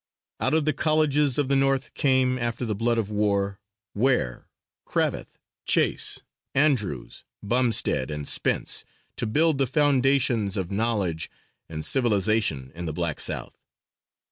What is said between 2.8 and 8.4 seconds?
of war, Ware, Cravath, Chase, Andrews, Bumstead and